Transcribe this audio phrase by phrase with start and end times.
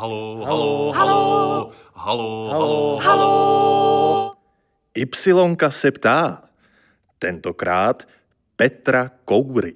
[0.00, 4.36] Halo, halo, halo, halo, halo, halo.
[4.94, 6.42] Ypsilonka se ptá.
[7.18, 8.08] Tentokrát
[8.56, 9.74] Petra Koury.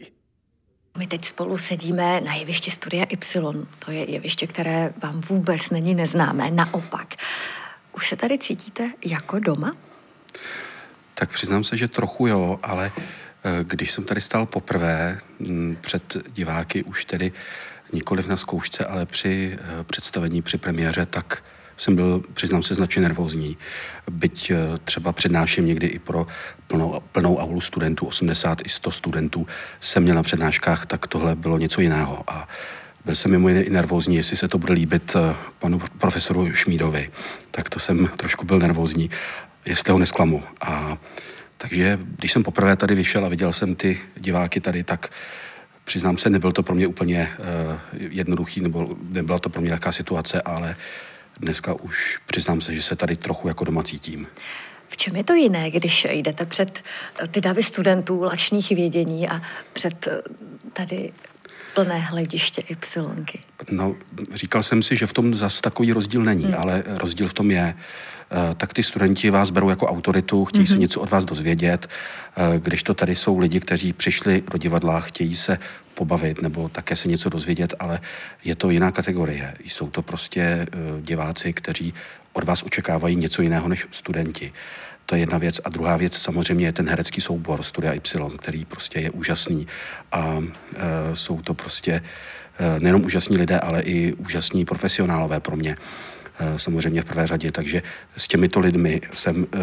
[0.98, 3.66] My teď spolu sedíme na jevišti Studia Y.
[3.78, 7.14] To je jeviště, které vám vůbec není neznámé, naopak.
[7.92, 9.76] Už se tady cítíte jako doma?
[11.14, 15.20] Tak přiznám se, že trochu jo, ale eh, když jsem tady stál poprvé
[15.80, 17.32] před diváky, už tedy
[17.94, 21.42] nikoliv na zkoušce, ale při eh, představení, při premiéře, tak
[21.76, 23.56] jsem byl, přiznám se, značně nervózní.
[24.10, 26.26] Byť eh, třeba přednáším někdy i pro
[26.66, 29.46] plnou, plnou aulu studentů, 80 i 100 studentů
[29.80, 32.24] jsem měl na přednáškách, tak tohle bylo něco jiného.
[32.26, 32.48] A
[33.04, 37.10] byl jsem mimo jiné i nervózní, jestli se to bude líbit eh, panu profesoru Šmídovi.
[37.50, 39.10] Tak to jsem trošku byl nervózní,
[39.66, 40.42] jestli ho nesklamu.
[40.60, 40.96] A
[41.58, 45.10] takže když jsem poprvé tady vyšel a viděl jsem ty diváky tady, tak
[45.84, 47.76] přiznám se, nebyl to pro mě úplně uh,
[48.10, 50.76] jednoduchý, nebo nebyla to pro mě jaká situace, ale
[51.40, 54.26] dneska už přiznám se, že se tady trochu jako doma cítím.
[54.88, 56.82] V čem je to jiné, když jdete před
[57.30, 60.08] ty davy studentů lačných vědění a před
[60.72, 61.12] tady
[61.74, 63.40] plné hlediště Ypsilonky?
[63.70, 63.96] No,
[64.34, 66.54] říkal jsem si, že v tom zas takový rozdíl není, hmm.
[66.58, 70.68] ale rozdíl v tom je, eh, tak ty studenti vás berou jako autoritu, chtějí mm-hmm.
[70.68, 70.80] se mhm.
[70.80, 71.88] něco od vás dozvědět,
[72.36, 75.58] eh, když to tady jsou lidi, kteří přišli do divadla, chtějí se
[75.94, 78.00] pobavit nebo také se něco dozvědět, ale
[78.44, 79.54] je to jiná kategorie.
[79.64, 80.66] Jsou to prostě eh,
[81.00, 81.94] diváci, kteří
[82.32, 84.52] od vás očekávají něco jiného než studenti.
[85.06, 85.60] To je jedna věc.
[85.64, 89.66] A druhá věc samozřejmě je ten herecký soubor Studia Y, který prostě je úžasný.
[90.12, 90.38] A
[90.76, 91.92] e, jsou to prostě
[92.58, 95.76] e, nejenom úžasní lidé, ale i úžasní profesionálové pro mě
[96.38, 97.52] e, samozřejmě v prvé řadě.
[97.52, 97.82] Takže
[98.16, 99.58] s těmito lidmi jsem e,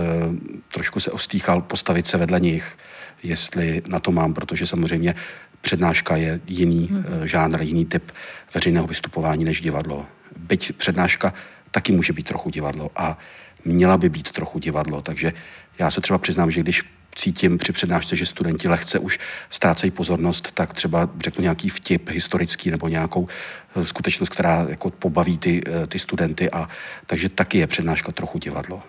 [0.71, 2.77] trošku se ostýchal postavit se vedle nich,
[3.23, 5.15] jestli na to mám, protože samozřejmě
[5.61, 7.27] přednáška je jiný hmm.
[7.27, 8.11] žánr, jiný typ
[8.53, 10.05] veřejného vystupování než divadlo.
[10.37, 11.33] Byť přednáška
[11.71, 13.17] taky může být trochu divadlo a
[13.65, 15.01] měla by být trochu divadlo.
[15.01, 15.33] Takže
[15.79, 16.83] já se třeba přiznám, že když
[17.15, 19.19] cítím při přednášce, že studenti lehce už
[19.49, 23.27] ztrácejí pozornost, tak třeba řeknu nějaký vtip historický nebo nějakou
[23.75, 26.51] eh, skutečnost, která jako pobaví ty, eh, ty studenty.
[26.51, 26.69] A,
[27.07, 28.83] takže taky je přednáška trochu divadlo.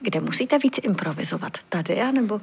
[0.00, 1.58] Kde musíte víc improvizovat?
[1.68, 2.40] Tady, nebo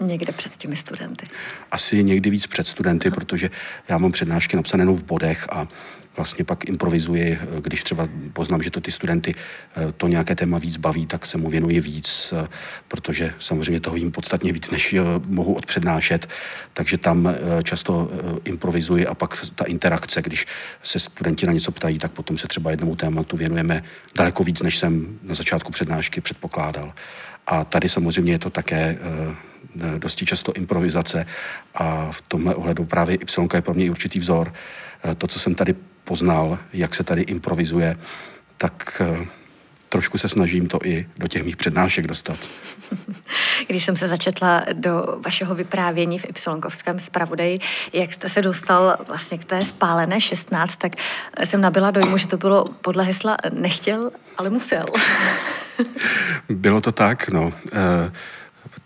[0.00, 1.26] někde před těmi studenty?
[1.70, 3.50] Asi někdy víc před studenty, protože
[3.88, 5.68] já mám přednášky napsané jenom v bodech a
[6.16, 10.76] vlastně pak improvizuji, když třeba poznám, že to ty studenty eh, to nějaké téma víc
[10.76, 12.48] baví, tak se mu věnuji víc, eh,
[12.88, 16.28] protože samozřejmě toho vím podstatně víc, než eh, mohu odpřednášet,
[16.72, 18.08] takže tam často
[18.44, 20.46] improvizuji a pak ta interakce, když
[20.82, 23.82] se studenti na něco ptají, tak potom se třeba jednomu tématu věnujeme
[24.16, 26.92] daleko víc, než jsem na začátku přednášky předpokládal.
[27.46, 28.98] A tady samozřejmě je to také
[29.98, 31.26] dosti často improvizace
[31.74, 34.52] a v tomhle ohledu právě Y je pro mě určitý vzor.
[35.18, 35.74] To, co jsem tady
[36.06, 37.96] poznal, jak se tady improvizuje,
[38.56, 39.26] tak eh,
[39.88, 42.38] trošku se snažím to i do těch mých přednášek dostat.
[43.66, 47.58] Když jsem se začetla do vašeho vyprávění v Ypsilonkovském zpravodaji,
[47.92, 50.92] jak jste se dostal vlastně k té spálené 16, tak
[51.44, 54.84] jsem nabila dojmu, že to bylo podle hesla nechtěl, ale musel.
[56.48, 57.52] bylo to tak, no.
[57.72, 58.12] E,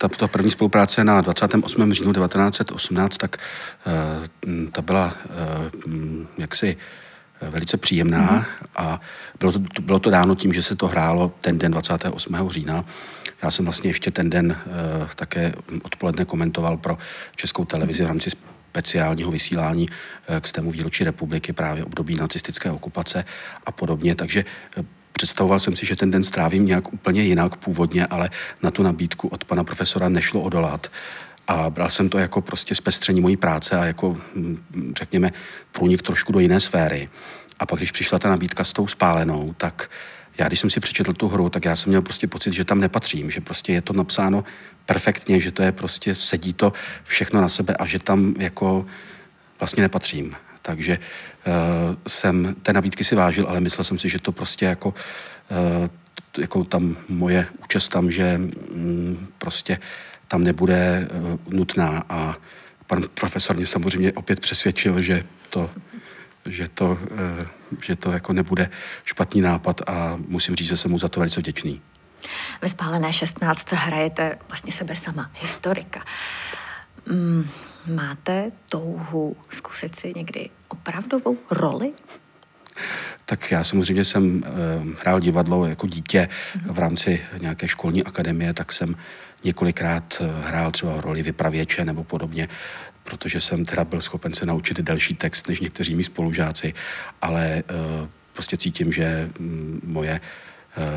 [0.01, 1.93] ta, ta první spolupráce na 28.
[1.93, 6.77] říjnu 1918, tak e, ta byla e, jaksi
[7.41, 8.45] velice příjemná mm.
[8.77, 9.01] a
[9.39, 12.51] bylo to, bylo to dáno tím, že se to hrálo ten den 28.
[12.51, 12.85] října.
[13.43, 15.53] Já jsem vlastně ještě ten den uh, také
[15.83, 16.99] odpoledne komentoval pro
[17.37, 18.31] Českou televizi v rámci
[18.71, 23.25] speciálního vysílání uh, k stému výročí republiky právě období nacistické okupace
[23.67, 24.45] a podobně, takže
[25.13, 28.31] Představoval jsem si, že ten den strávím nějak úplně jinak původně, ale
[28.63, 30.91] na tu nabídku od pana profesora nešlo odolat
[31.49, 34.59] a bral jsem to jako prostě zpestření mojí práce a jako, hm,
[34.99, 35.33] řekněme,
[35.73, 37.09] průnik trošku do jiné sféry.
[37.59, 39.91] A pak, když přišla ta nabídka s tou spálenou, tak
[40.39, 42.81] já, když jsem si přečetl tu hru, tak já jsem měl prostě pocit, že tam
[42.81, 44.45] nepatřím, že prostě je to napsáno
[44.87, 46.73] perfektně, že to je prostě, sedí to
[47.05, 48.87] všechno na sebe a že tam jako
[49.59, 50.37] vlastně nepatřím.
[50.71, 51.53] Takže uh,
[52.07, 55.89] jsem té nabídky si vážil, ale myslel jsem si, že to prostě jako, uh,
[56.39, 58.41] jako tam moje účast tam, že
[58.75, 59.79] um, prostě
[60.29, 62.37] tam nebude uh, nutná a
[62.87, 65.71] pan profesor mě samozřejmě opět přesvědčil, že to,
[66.47, 66.99] že to,
[67.83, 68.71] že to jako nebude
[69.05, 71.83] špatný nápad a musím říct, že jsem mu za to velice vděčný.
[72.63, 76.05] Ve Spálené 16 hrajete vlastně sebe sama, historika.
[77.07, 77.49] Mm,
[77.87, 81.93] máte touhu zkusit si někdy opravdovou roli?
[83.27, 84.43] Tak já samozřejmě jsem uh,
[85.01, 86.29] hrál divadlo jako dítě
[86.67, 88.97] v rámci nějaké školní akademie, tak jsem
[89.45, 92.49] několikrát eh, hrál třeba roli vypravěče nebo podobně,
[93.03, 96.75] protože jsem teda byl schopen se naučit delší text než někteří mý spolužáci,
[97.23, 100.21] ale uh, prostě cítím, že mm, moje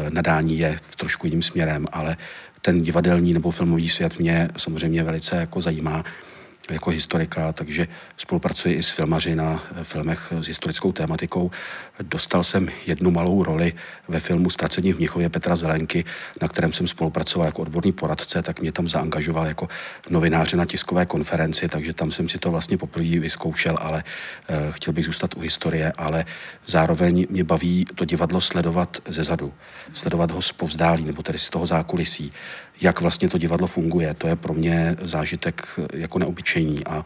[0.10, 2.18] nadání je v trošku jiným směrem, ale
[2.62, 6.04] ten divadelní nebo filmový svět mě samozřejmě velice jako zajímá
[6.72, 7.88] jako historika, takže
[8.18, 11.52] spolupracuji i s filmaři na filmech s historickou tématikou.
[12.00, 13.74] Dostal jsem jednu malou roli
[14.08, 16.06] ve filmu Ztracení v Mnichově Petra Zelenky,
[16.42, 19.68] na kterém jsem spolupracoval jako odborný poradce, tak mě tam zaangažoval jako
[20.10, 24.04] novináře na tiskové konferenci, takže tam jsem si to vlastně poprvé vyzkoušel, ale
[24.50, 26.26] uh, chtěl bych zůstat u historie, ale
[26.68, 29.54] zároveň mě baví to divadlo sledovat ze zadu,
[29.94, 32.34] sledovat ho z povzdálí, nebo tedy z toho zákulisí
[32.84, 34.14] jak vlastně to divadlo funguje.
[34.14, 37.06] To je pro mě zážitek jako neobyčejný a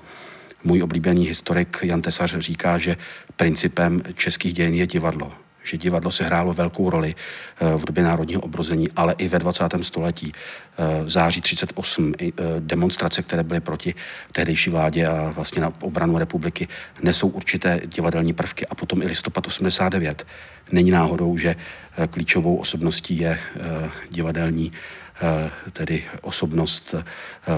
[0.64, 2.98] můj oblíbený historik Jan Tesař říká, že
[3.36, 5.32] principem českých dějin je divadlo.
[5.64, 9.64] Že divadlo se hrálo velkou roli eh, v době národního obrození, ale i ve 20.
[9.82, 10.32] století.
[10.32, 13.96] Eh, září 38 eh, demonstrace, které byly proti
[14.32, 16.68] tehdejší vládě a vlastně na obranu republiky,
[17.04, 20.28] nesou určité divadelní prvky a potom i listopad 89.
[20.72, 21.56] Není náhodou, že
[22.10, 23.40] klíčovou osobností je
[24.10, 25.07] divadelní Eh,
[25.72, 27.04] tedy osobnost, eh,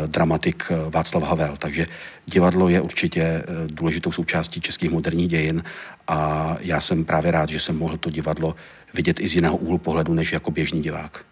[0.07, 1.57] dramatik eh, Václav Havel.
[1.57, 1.85] Takže
[2.25, 5.63] divadlo je určitě důležitou součástí českých moderních dějin
[6.07, 8.55] a já jsem právě rád, že jsem mohl to divadlo
[8.93, 11.25] vidět i z jiného úhlu pohledu, než jako běžný divák.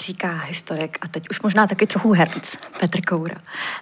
[0.00, 3.36] Říká historik a teď už možná taky trochu herc Petr Koura.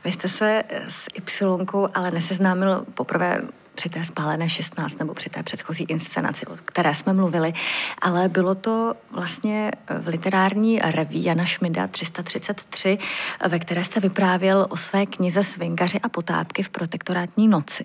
[0.04, 3.40] Vy jste se s Y ale neseznámil poprvé
[3.80, 7.52] při té spálené 16 nebo při té předchozí inscenaci, o které jsme mluvili,
[8.02, 12.98] ale bylo to vlastně v literární reví Jana Šmida 333,
[13.48, 17.84] ve které jste vyprávěl o své knize Svingaři a potápky v protektorátní noci.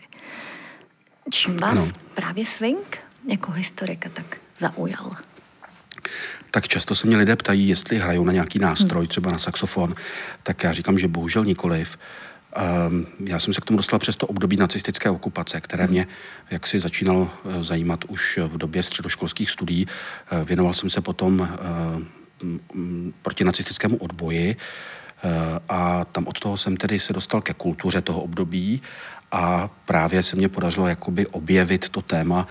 [1.31, 1.88] Čím vás ano.
[2.15, 2.97] právě Sving
[3.27, 5.12] jako historika tak zaujal?
[6.51, 9.07] tak často se mě lidé ptají, jestli hrajou na nějaký nástroj, hmm.
[9.07, 9.95] třeba na saxofon,
[10.44, 11.97] tak já říkám, že bohužel nikoliv.
[12.56, 16.07] Ehm, já jsem se k tomu dostal přes to období nacistické okupace, které mě
[16.52, 19.88] jaksi začínalo eh, zajímat už v době středoškolských studií.
[20.31, 22.56] Eh, věnoval jsem se potom eh,
[23.22, 24.56] proti nacistickému odboji
[25.69, 28.81] a tam od toho jsem tedy se dostal ke kultuře toho období
[29.31, 32.48] a právě se mě podařilo jakoby objevit to téma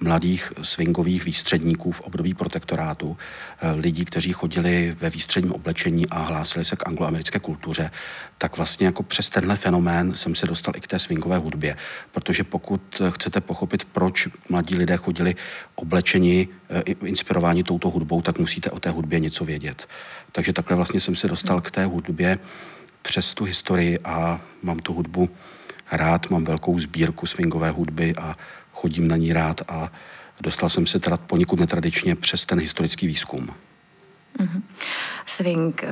[0.00, 3.16] mladých swingových výstředníků v období protektorátu,
[3.60, 7.90] eh, lidí, kteří chodili ve výstředním oblečení a hlásili se k angloamerické kultuře,
[8.38, 11.76] tak vlastně jako přes tenhle fenomén jsem se dostal i k té swingové hudbě.
[12.12, 15.34] Protože pokud chcete pochopit, proč mladí lidé chodili
[15.74, 19.88] oblečení, eh, inspirováni touto hudbou, tak musíte o té hudbě něco vědět.
[20.32, 22.38] Takže takhle vlastně jsem se dostal k té hudbě
[23.02, 25.28] přes tu historii a mám tu hudbu
[25.92, 28.34] rád, mám velkou sbírku swingové hudby a
[28.80, 29.92] chodím na ní rád a
[30.40, 33.54] dostal jsem se teda poněkud netradičně přes ten historický výzkum.
[34.38, 34.62] Mm-hmm.
[35.26, 35.88] Swing eh,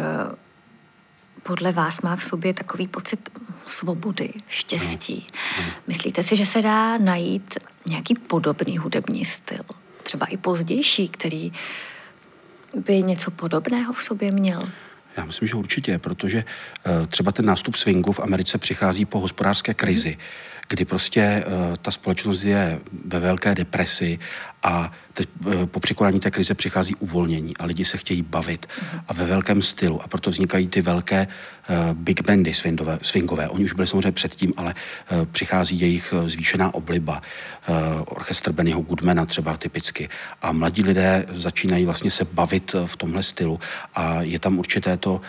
[1.42, 3.30] podle vás má v sobě takový pocit
[3.66, 5.26] svobody, štěstí.
[5.58, 5.72] No, no.
[5.86, 7.54] Myslíte si, že se dá najít
[7.86, 9.64] nějaký podobný hudební styl,
[10.02, 11.52] třeba i pozdější, který
[12.74, 14.68] by něco podobného v sobě měl?
[15.18, 16.44] Já myslím, že určitě, protože
[16.86, 20.16] uh, třeba ten nástup swingu v Americe přichází po hospodářské krizi.
[20.68, 24.18] Kdy prostě uh, ta společnost je ve velké depresi
[24.62, 28.66] a teď uh, po překonání té krize přichází uvolnění a lidi se chtějí bavit
[29.08, 33.48] a ve velkém stylu a proto vznikají ty velké uh, big bandy swingové, swingové.
[33.48, 37.22] Oni už byli samozřejmě předtím, ale uh, přichází jejich zvýšená obliba.
[38.06, 40.08] Orchestr Bennyho Goodmana třeba typicky.
[40.42, 43.60] A mladí lidé začínají vlastně se bavit v tomhle stylu
[43.94, 45.20] a je tam určité to,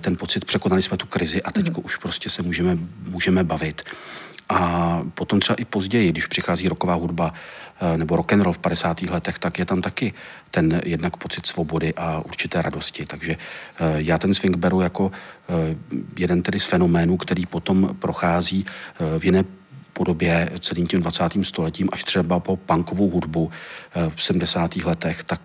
[0.00, 1.84] ten pocit, překonali jsme tu krizi a teď uh-huh.
[1.84, 3.82] už prostě se můžeme, můžeme bavit.
[4.50, 7.32] A potom třeba i později, když přichází roková hudba
[7.80, 9.02] eh, nebo rock and roll v 50.
[9.02, 10.14] letech, tak je tam taky
[10.50, 13.06] ten jednak pocit svobody a určité radosti.
[13.06, 15.76] Takže eh, já ten swing beru jako eh,
[16.18, 18.66] jeden tedy z fenoménů, který potom prochází
[19.18, 19.44] v jiné
[19.92, 21.22] podobě celým tím 20.
[21.42, 23.50] stoletím až třeba po punkovou hudbu
[24.14, 24.76] v 70.
[24.76, 25.40] letech, tak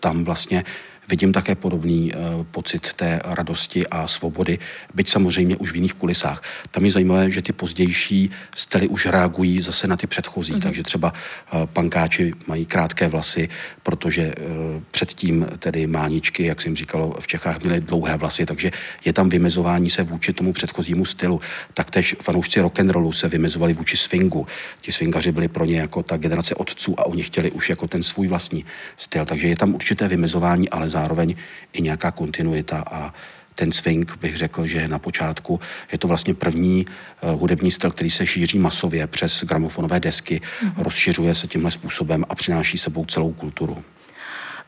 [0.00, 0.64] tam vlastně
[1.08, 4.58] vidím také podobný uh, pocit té radosti a svobody,
[4.94, 6.42] byť samozřejmě už v jiných kulisách.
[6.70, 10.62] Tam je zajímavé, že ty pozdější styly už reagují zase na ty předchozí, mm-hmm.
[10.62, 13.48] takže třeba uh, pankáči mají krátké vlasy,
[13.82, 18.70] protože uh, předtím tedy máničky, jak jsem říkalo, v Čechách měly dlouhé vlasy, takže
[19.04, 21.40] je tam vymezování se vůči tomu předchozímu stylu.
[21.74, 24.46] Taktéž fanoušci rock and rollu se vymezovali vůči swingu.
[24.80, 28.02] Ti swingaři byli pro ně jako ta generace otců a oni chtěli už jako ten
[28.02, 28.64] svůj vlastní
[28.96, 29.24] styl.
[29.24, 31.34] Takže je tam určité vymezování, ale zároveň
[31.72, 33.14] i nějaká kontinuita a
[33.54, 35.60] ten swing bych řekl, že na počátku
[35.92, 40.82] je to vlastně první uh, hudební styl, který se šíří masově přes gramofonové desky, mm-hmm.
[40.82, 43.84] rozšiřuje se tímhle způsobem a přináší sebou celou kulturu.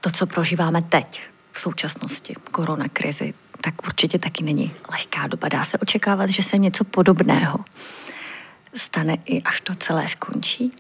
[0.01, 5.49] To, co prožíváme teď v současnosti, korona krizi, tak určitě taky není lehká doba.
[5.49, 7.59] Dá se očekávat, že se něco podobného
[8.75, 10.73] stane i až to celé skončí?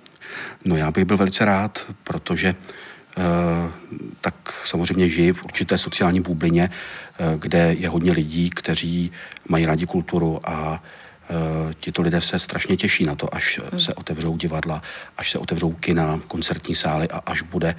[0.64, 2.54] No já bych byl velice rád, protože
[4.20, 9.12] tak samozřejmě žijí v určité sociální bublině, eh, kde je hodně lidí, kteří
[9.48, 10.82] mají rádi kulturu a
[11.30, 13.80] eh, tito lidé se strašně těší na to, až hmm.
[13.80, 14.82] se otevřou divadla,
[15.16, 17.76] až se otevřou kina, koncertní sály a až bude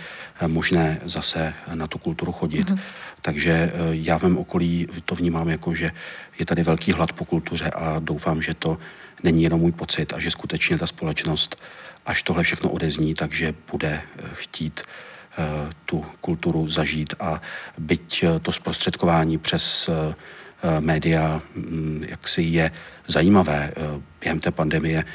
[0.47, 2.69] možné zase na tu kulturu chodit.
[2.69, 2.79] Hmm.
[3.21, 5.91] Takže já v mém okolí to vnímám jako, že
[6.39, 8.77] je tady velký hlad po kultuře a doufám, že to
[9.23, 11.63] není jenom můj pocit a že skutečně ta společnost,
[12.05, 14.01] až tohle všechno odezní, takže bude
[14.33, 14.87] chtít Eh,
[15.85, 17.41] tu kulturu zažít a
[17.77, 20.15] byť eh, to zprostředkování přes eh,
[20.79, 22.71] média mm, jak si je
[23.07, 23.71] zajímavé.
[24.21, 25.05] Během té pandemie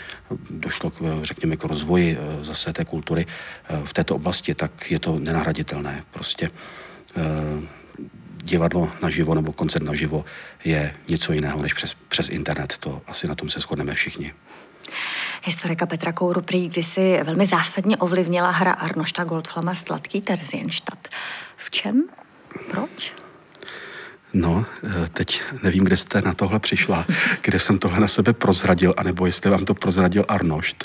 [0.51, 3.27] došlo, k, řekněme, k rozvoji zase té kultury
[3.85, 6.03] v této oblasti, tak je to nenahraditelné.
[6.11, 6.51] Prostě
[8.45, 10.25] divadlo naživo nebo koncert naživo
[10.65, 12.79] je něco jiného než přes, přes internet.
[12.79, 14.33] To asi na tom se shodneme všichni.
[15.43, 21.09] Historika Petra Kouru prý kdysi velmi zásadně ovlivnila hra Arnošta Goldflama Sladký Terzienstadt.
[21.57, 22.05] V čem?
[22.71, 23.13] Proč?
[24.35, 27.07] No, eh, teď nevím, kde jste na tohle přišla,
[27.41, 30.85] kde jsem tohle na sebe prozradil, anebo jestli vám to prozradil Arnošt.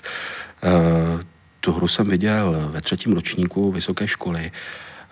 [0.63, 1.23] Eh,
[1.59, 4.51] tu hru jsem viděl ve třetím ročníku vysoké školy.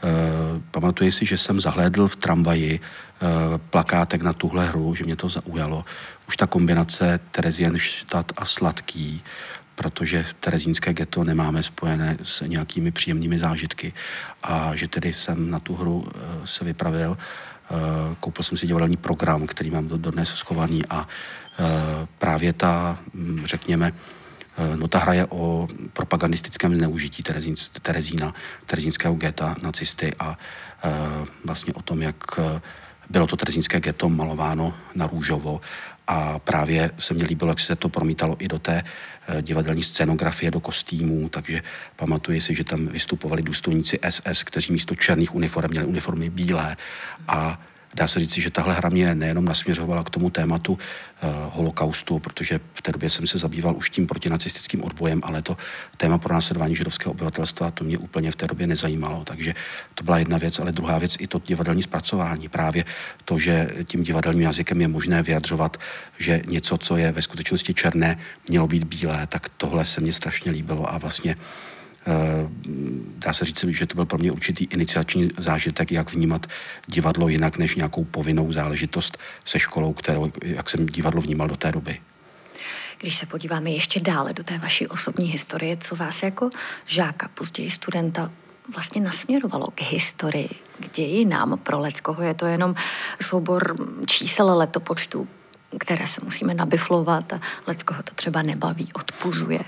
[0.04, 2.80] Eh, pamatuji si, že jsem zahlédl v tramvaji
[3.70, 5.86] plakátek na tuhle hru, že mě to zaujalo.
[6.28, 9.24] Už ta kombinace Terezienstadt a Sladký,
[9.76, 13.94] protože terezínské ghetto nemáme spojené s nějakými příjemnými zážitky.
[14.44, 17.76] A že tedy jsem na tu hru eh, se vypravil, eh,
[18.20, 21.08] koupil jsem si divadelní program, který mám dodnes schovaný a
[21.60, 21.64] eh,
[22.18, 23.92] právě ta, hm, řekněme,
[24.76, 28.34] No ta hra je o propagandistickém zneužití Terezín, Terezína,
[28.66, 30.38] terezínského geta, nacisty a
[31.46, 32.16] vlastně o tom, jak
[33.10, 35.62] bylo to terezínské ghetto malováno na růžovo.
[36.08, 38.84] A právě se mně líbilo, jak se to promítalo i do té
[39.28, 41.62] eh, divadelní scénografie, do kostýmů, takže
[41.96, 46.78] pamatuji si, že tam vystupovali důstojníci SS, kteří místo černých uniform měli uniformy bílé.
[47.28, 47.62] A
[47.96, 50.80] Dá se říci, že tahle hra mě nejenom nasměřovala k tomu tématu uh,
[51.54, 55.58] holokaustu, protože v té době jsem se zabýval už tím protinacistickým odbojem, ale to
[55.98, 59.24] téma pro následování židovského obyvatelstva to mě úplně v té době nezajímalo.
[59.26, 59.54] Takže
[59.94, 62.50] to byla jedna věc, ale druhá věc i to divadelní zpracování.
[62.50, 62.86] Právě
[63.26, 65.78] to, že tím divadelním jazykem je možné vyjadřovat,
[66.20, 68.18] že něco, co je ve skutečnosti černé,
[68.50, 71.85] mělo být bílé, tak tohle se mně strašně líbilo a vlastně Eh,
[73.18, 76.48] dá se říct, že to byl pro mě určitý iniciační zážitek, jak vnímat
[76.88, 81.72] divadlo jinak než nějakou povinnou záležitost se školou, kterou, jak jsem divadlo vnímal do té
[81.72, 82.02] doby.
[83.00, 86.50] Když se podíváme ještě dále do té vaší osobní historie, co vás jako
[86.86, 88.32] žáka, později studenta
[88.74, 92.24] vlastně nasměrovalo k historii, k dějinám pro Leckoho?
[92.24, 92.76] Je to jenom
[93.22, 93.76] soubor
[94.08, 95.28] čísel letopočtu,
[95.80, 99.60] které se musíme nabiflovat a Leckoho to třeba nebaví, odpuzuje.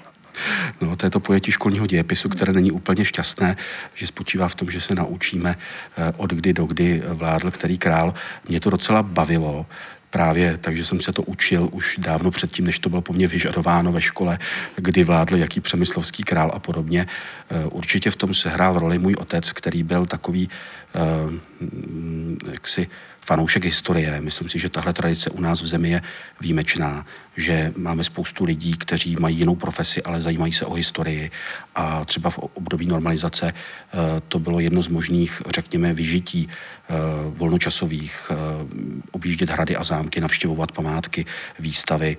[0.81, 3.57] No, to je to pojetí školního dějepisu, které není úplně šťastné,
[3.95, 8.13] že spočívá v tom, že se naučíme eh, od kdy do kdy vládl který král.
[8.49, 9.65] Mě to docela bavilo,
[10.09, 13.91] právě, takže jsem se to učil už dávno předtím, než to bylo po mně vyžadováno
[13.91, 14.39] ve škole,
[14.75, 17.07] kdy vládl jaký přemyslovský král a podobně.
[17.49, 20.49] Eh, určitě v tom se hrál roli můj otec, který byl takový
[20.95, 20.99] eh,
[22.51, 22.87] jaksi
[23.27, 24.21] fanoušek historie.
[24.21, 26.01] Myslím si, že tahle tradice u nás v zemi je
[26.41, 27.05] výjimečná,
[27.37, 31.31] že máme spoustu lidí, kteří mají jinou profesi, ale zajímají se o historii
[31.75, 36.93] a třeba v období normalizace eh, to bylo jedno z možných, řekněme, vyžití eh,
[37.35, 38.35] volnočasových, eh,
[39.11, 41.25] objíždět hrady a zámky, navštěvovat památky,
[41.59, 42.17] výstavy,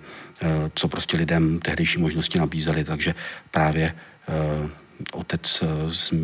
[0.74, 3.14] co prostě lidem tehdejší možnosti nabízely, takže
[3.50, 3.94] právě
[5.12, 6.14] otec s,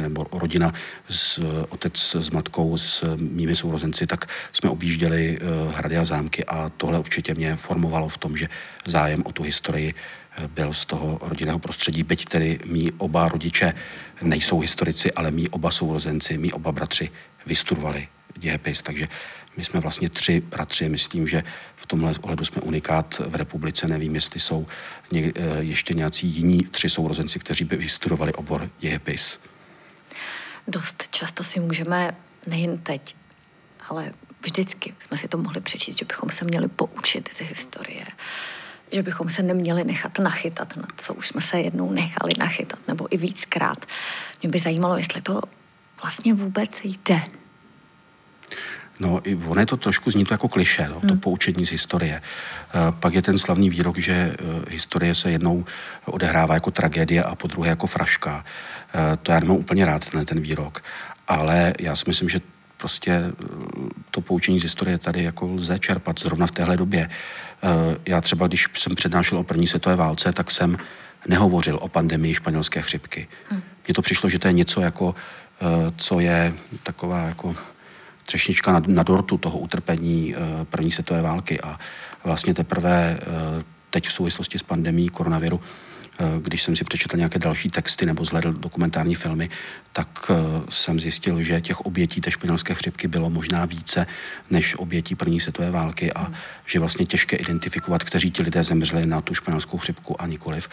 [0.00, 0.72] nebo rodina,
[1.10, 5.44] s, otec s matkou, s mými sourozenci, tak jsme objížděli eh,
[5.76, 8.48] hrady a zámky a tohle určitě mě formovalo v tom, že
[8.86, 13.74] zájem o tu historii eh, byl z toho rodinného prostředí, byť tedy mý oba rodiče
[14.22, 17.10] nejsou historici, ale mý oba sourozenci, mý oba bratři
[17.46, 19.06] vystudovali dějepis, takže
[19.56, 21.42] my jsme vlastně tři bratři, myslím, že
[21.76, 23.88] v tomhle ohledu jsme unikát v republice.
[23.88, 24.66] Nevím, jestli jsou
[25.16, 29.40] eh, ještě nějací jiní tři sourozenci, kteří by vystudovali obor dějepis.
[30.68, 33.16] Dost často si můžeme, nejen teď,
[33.88, 38.06] ale vždycky jsme si to mohli přečíst, že bychom se měli poučit z historie,
[38.92, 43.14] že bychom se neměli nechat nachytat na co už jsme se jednou nechali nachytat, nebo
[43.14, 43.86] i víckrát.
[44.42, 45.40] Mě by zajímalo, jestli to
[46.02, 47.20] vlastně vůbec jde.
[49.00, 51.20] No, i ono je to trošku, zní to jako kliše, no, to hmm.
[51.20, 52.22] poučení z historie.
[52.74, 55.64] Uh, pak je ten slavný výrok, že uh, historie se jednou
[56.04, 58.44] odehrává jako tragédie a po druhé jako fraška.
[58.94, 60.82] Uh, to já nemám úplně rád, ten, ten výrok.
[61.28, 62.40] Ale já si myslím, že
[62.76, 63.22] prostě
[64.10, 67.10] to poučení z historie tady jako lze čerpat zrovna v téhle době.
[68.06, 70.76] Já třeba, když jsem přednášel o první světové válce, tak jsem
[71.28, 73.28] nehovořil o pandemii španělské chřipky.
[73.48, 73.62] Hmm.
[73.86, 75.14] Mně to přišlo, že to je něco jako,
[75.60, 77.56] eh, co je taková jako
[78.26, 81.78] třešnička na, na dortu toho utrpení eh, první světové války a
[82.24, 83.18] vlastně teprve
[83.90, 85.60] teď v souvislosti s pandemí koronaviru
[86.18, 89.50] Eh, když jsem si přečetl nějaké další texty nebo zhledl dokumentární filmy,
[89.92, 90.34] tak eh,
[90.70, 94.06] jsem zjistil, že těch obětí té španělské chřipky bylo možná více
[94.50, 96.32] než obětí první světové války a
[96.66, 100.68] že vlastně těžké identifikovat, kteří ti lidé zemřeli na tu španělskou chřipku a nikoliv.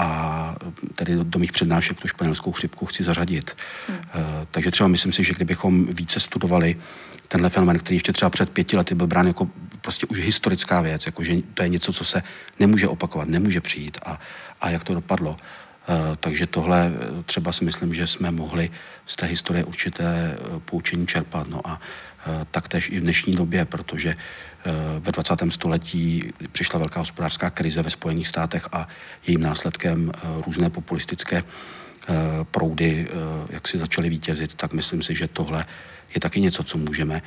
[0.00, 0.56] A
[0.94, 3.56] tedy do mých přednášek tu španělskou chřipku chci zařadit.
[3.88, 3.98] Hmm.
[4.14, 6.76] Eh, takže třeba myslím si, že kdybychom více studovali
[7.28, 9.48] tenhle fenomen, který ještě třeba před pěti lety byl brán jako
[9.80, 12.22] prostě už historická věc, jako že to je něco, co se
[12.58, 14.20] nemůže opakovat, nemůže přijít a,
[14.60, 15.36] a jak to dopadlo.
[15.90, 18.70] Uh, takže tohle eh, třeba si myslím, že jsme mohli
[19.06, 21.48] z té historie určité uh, poučení čerpat.
[21.48, 21.80] No a
[22.50, 24.16] taktéž i v dnešní době, protože
[24.98, 25.34] ve 20.
[25.48, 28.88] století přišla velká hospodářská krize ve Spojených státech a
[29.26, 30.12] jejím následkem
[30.46, 31.42] různé populistické
[32.50, 33.08] proudy,
[33.48, 35.66] jak si začaly vítězit, tak myslím si, že tohle
[36.14, 37.22] je taky něco, co můžeme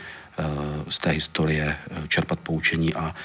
[0.89, 1.77] z té historie
[2.07, 3.15] čerpat poučení a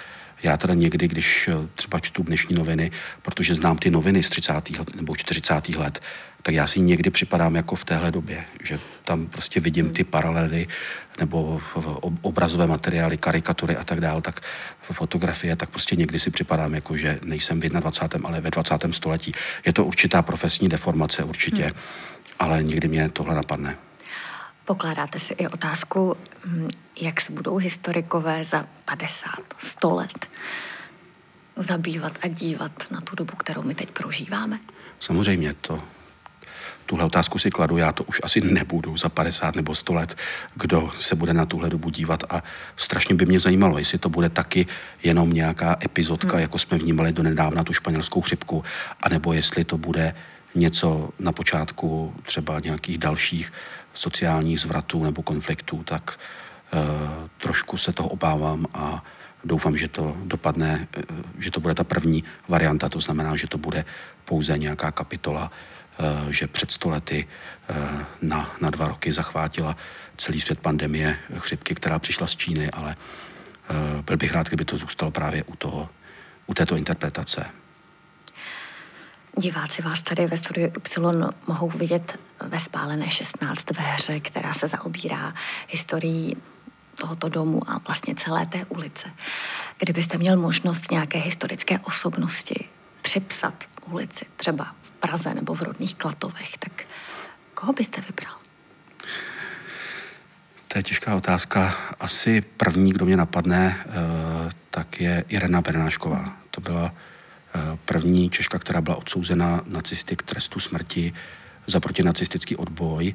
[0.43, 2.91] já teda někdy, když eh, třeba čtu dnešní noviny,
[3.23, 4.53] protože znám ty noviny z 30.
[4.79, 5.69] let nebo 40.
[5.69, 6.01] let,
[6.43, 10.67] tak já si někdy připadám jako v téhle době, že tam prostě vidím ty paralely
[11.21, 11.61] nebo
[12.23, 14.41] obrazové materiály, karikatury a tak dále, tak
[14.83, 18.29] fotografie, tak prostě někdy si připadám jako, že nejsem v 21.
[18.29, 18.75] ale ve 20.
[18.91, 19.33] století.
[19.67, 21.73] Je to určitá profesní deformace určitě, hmm.
[22.39, 23.88] ale někdy mě tohle napadne.
[24.69, 26.69] Pokládáte si i otázku, hm,
[27.01, 30.27] jak se budou historikové za 50, 100 let
[31.57, 34.59] zabývat a dívat na tu dobu, kterou my teď prožíváme?
[35.01, 35.83] Samozřejmě to.
[36.87, 40.17] Tuhle otázku si kladu, já to už asi nebudu za 50 nebo 100 let,
[40.55, 42.43] kdo se bude na tuhle dobu dívat a
[42.77, 44.67] strašně by mě zajímalo, jestli to bude taky
[45.03, 46.41] jenom nějaká epizodka, hmm.
[46.41, 48.65] jako jsme vnímali do nedávna tu španělskou chřipku,
[49.01, 50.15] anebo jestli to bude
[50.55, 53.53] něco na počátku třeba nějakých dalších
[53.99, 56.19] sociálních zvratů nebo konfliktů, tak
[56.73, 56.81] uh,
[57.39, 59.05] trošku se toho obávám a
[59.45, 63.59] doufám, že to dopadne, uh, že to bude ta první varianta, to znamená, že to
[63.59, 63.85] bude
[64.25, 67.29] pouze nějaká kapitola, uh, že před stolety
[68.23, 69.77] na, na dva roky zachvátila
[70.17, 72.97] celý svět pandemie chřipky, která přišla z Číny, ale
[74.03, 75.89] byl bych rád, kdyby to zůstalo právě u, toho,
[76.47, 77.45] u této interpretace.
[79.39, 84.67] Diváci vás tady ve studiu Y mohou vidět ve Spálené 16 ve hře, která se
[84.67, 85.35] zaobírá
[85.69, 86.37] historií
[86.95, 89.11] tohoto domu a vlastně celé té ulice.
[89.79, 92.65] Kdybyste měl možnost nějaké historické osobnosti
[93.03, 96.73] připsat ulici, třeba v Praze nebo v rodných Klatovech, tak
[97.55, 98.35] koho byste vybral?
[100.69, 101.77] To je těžká otázka.
[102.01, 106.37] Asi první, kdo mě napadne, eh, tak je Irena Bernášková.
[106.51, 106.93] To byla
[107.85, 111.13] první Češka, která byla odsouzena nacisty k trestu smrti
[111.67, 113.15] za protinacistický odboj.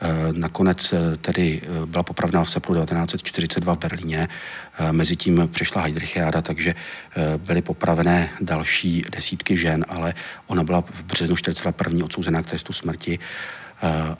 [0.00, 4.28] Eh, nakonec eh, tedy byla popravná v srpnu 1942 v Berlíně.
[4.90, 6.74] Mezitím přišla Heidrichiáda, takže
[7.36, 10.14] byly popravené další desítky žen, ale
[10.46, 13.18] ona byla v březnu 1941 odsouzená k trestu smrti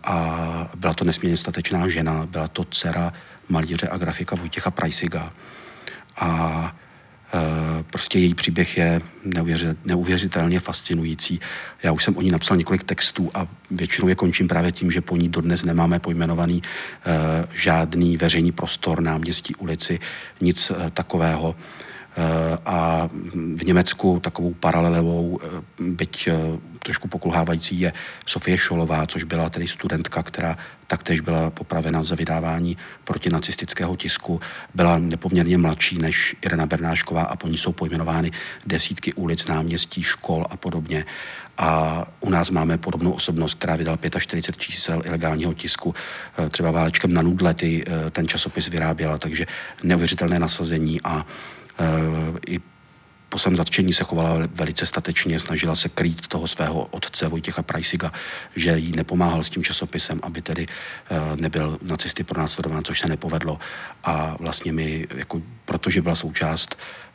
[0.04, 2.26] a byla to nesmírně statečná žena.
[2.26, 3.12] Byla to dcera
[3.48, 5.32] malíře a grafika Vojtěcha Prajsiga.
[6.16, 6.28] A
[6.68, 6.87] Eh,
[7.90, 9.00] prostě její příběh je
[9.84, 11.40] neuvěřitelně fascinující.
[11.82, 15.00] Já už jsem o ní napsal několik textů a většinou je končím právě tím, že
[15.00, 20.00] po ní dodnes nemáme pojmenovaný eh, žádný veřejný prostor, náměstí, ulici,
[20.40, 21.54] nic eh, takového.
[22.18, 23.08] Eh, a
[23.56, 26.34] v Německu takovou paralelou, eh, byť eh,
[26.82, 27.92] trošku pokulhávající, je
[28.26, 34.40] Sofie Šolová, což byla tedy studentka, která taktéž byla popravena za vydávání protinacistického tisku.
[34.74, 38.30] Byla nepoměrně mladší než Irena Bernášková a po ní jsou pojmenovány
[38.66, 41.04] desítky ulic, náměstí, škol a podobně.
[41.58, 45.94] A u nás máme podobnou osobnost, která vydala 45 čísel ilegálního tisku.
[46.50, 49.46] Třeba válečkem na nudlety ten časopis vyráběla, takže
[49.82, 51.26] neuvěřitelné nasazení a
[52.46, 52.60] i
[53.28, 58.12] po svém zatčení se chovala velice statečně, snažila se krýt toho svého otce Vojtěcha Prajsiga,
[58.56, 63.58] že jí nepomáhal s tím časopisem, aby tedy eh, nebyl nacisty pronásledován, což se nepovedlo.
[64.04, 67.07] A vlastně mi, jako, protože byla součást Eh,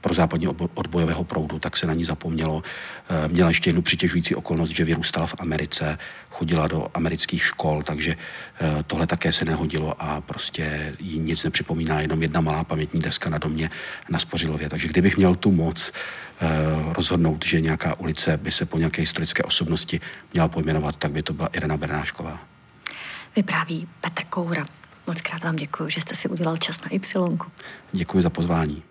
[0.00, 2.62] pro západní odbojového proudu, tak se na ní zapomnělo.
[3.08, 5.98] Eh, měla ještě jednu přitěžující okolnost, že vyrůstala v Americe,
[6.30, 8.16] chodila do amerických škol, takže
[8.60, 13.30] eh, tohle také se nehodilo a prostě jí nic nepřipomíná, jenom jedna malá pamětní deska
[13.30, 13.70] na domě
[14.10, 14.68] na Spořilově.
[14.68, 15.92] Takže kdybych měl tu moc
[16.92, 20.00] rozhodnout, že nějaká ulice by se po nějaké historické osobnosti
[20.32, 22.38] měla pojmenovat, tak by to byla Irena Bernášková.
[23.36, 24.66] Vypráví Petr Koura.
[25.06, 27.38] Moc krát vám děkuji, že jste si udělal čas na Y.
[27.92, 28.82] Děkuji za pozvání.